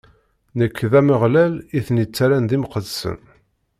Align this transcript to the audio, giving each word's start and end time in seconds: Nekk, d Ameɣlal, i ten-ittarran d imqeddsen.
Nekk, 0.57 0.77
d 0.91 0.93
Ameɣlal, 0.99 1.53
i 1.77 1.79
ten-ittarran 1.85 2.45
d 2.49 2.51
imqeddsen. 2.55 3.19